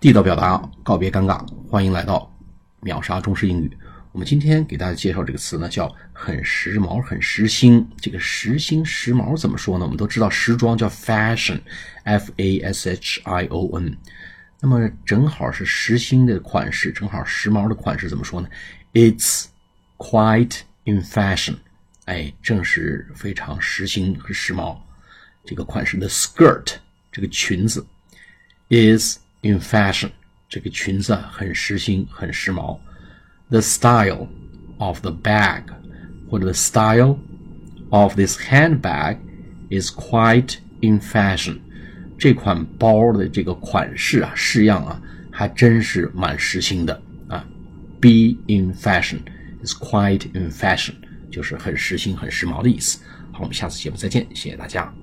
[0.00, 2.32] 地道表达，告别尴尬，欢迎来到
[2.78, 3.76] 秒杀中式英语。
[4.12, 7.84] 我们今天给大家介绍这个词呢，叫很时髦、很时兴。
[8.00, 9.84] 这个时兴、时髦怎么说呢？
[9.84, 13.98] 我们都知道时装叫 fashion，f a s h i o n。
[14.60, 18.48] 那么正好是时兴的款式，正好时髦的款式怎么说呢
[18.92, 19.46] ？It's
[19.96, 21.56] quite in fashion。
[22.04, 24.78] 哎，正是非常时兴和时髦。
[25.44, 26.74] 这个款式的 skirt，
[27.10, 27.84] 这个裙子
[28.70, 29.18] is。
[29.47, 30.11] In fashion，
[30.47, 32.79] 这个裙子很时兴，很时髦。
[33.49, 34.27] The style
[34.77, 35.63] of the bag，
[36.29, 37.17] 或者 the style
[37.89, 39.17] of this handbag
[39.69, 41.59] is quite in fashion。
[42.17, 47.45] 这款包的这个款式啊，式样啊，还真是蛮时兴的啊。
[47.99, 49.19] Be in fashion
[49.63, 50.93] is quite in fashion，
[51.29, 52.99] 就是很时兴、很时髦的意思。
[53.31, 54.93] 好，我们下次节目再见，谢谢大家。